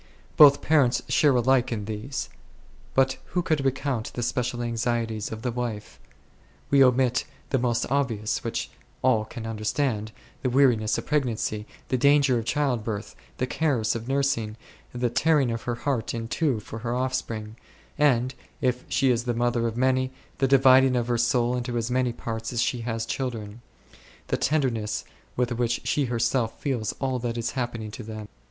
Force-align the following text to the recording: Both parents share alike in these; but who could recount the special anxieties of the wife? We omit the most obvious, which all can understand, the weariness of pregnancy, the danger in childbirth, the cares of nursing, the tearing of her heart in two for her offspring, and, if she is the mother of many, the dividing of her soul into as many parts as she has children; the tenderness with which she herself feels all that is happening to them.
Both 0.35 0.63
parents 0.63 1.03
share 1.09 1.35
alike 1.35 1.71
in 1.71 1.85
these; 1.85 2.27
but 2.95 3.17
who 3.37 3.43
could 3.43 3.63
recount 3.63 4.11
the 4.13 4.23
special 4.23 4.63
anxieties 4.63 5.31
of 5.31 5.43
the 5.43 5.51
wife? 5.51 5.99
We 6.71 6.83
omit 6.83 7.25
the 7.51 7.59
most 7.59 7.85
obvious, 7.91 8.43
which 8.43 8.71
all 9.03 9.25
can 9.25 9.45
understand, 9.45 10.11
the 10.41 10.49
weariness 10.49 10.97
of 10.97 11.05
pregnancy, 11.05 11.67
the 11.89 11.99
danger 11.99 12.39
in 12.39 12.45
childbirth, 12.45 13.15
the 13.37 13.45
cares 13.45 13.95
of 13.95 14.07
nursing, 14.07 14.57
the 14.91 15.11
tearing 15.11 15.51
of 15.51 15.61
her 15.69 15.75
heart 15.75 16.15
in 16.15 16.27
two 16.27 16.59
for 16.61 16.79
her 16.79 16.95
offspring, 16.95 17.55
and, 17.95 18.33
if 18.59 18.83
she 18.89 19.11
is 19.11 19.25
the 19.25 19.35
mother 19.35 19.67
of 19.67 19.77
many, 19.77 20.11
the 20.39 20.47
dividing 20.47 20.95
of 20.95 21.09
her 21.09 21.17
soul 21.19 21.55
into 21.55 21.77
as 21.77 21.91
many 21.91 22.11
parts 22.11 22.51
as 22.51 22.59
she 22.63 22.81
has 22.81 23.05
children; 23.05 23.61
the 24.29 24.37
tenderness 24.37 25.03
with 25.35 25.51
which 25.51 25.79
she 25.83 26.05
herself 26.05 26.59
feels 26.59 26.91
all 26.93 27.19
that 27.19 27.37
is 27.37 27.51
happening 27.51 27.91
to 27.91 28.01
them. 28.01 28.27